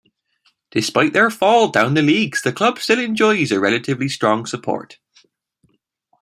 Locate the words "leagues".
2.01-2.41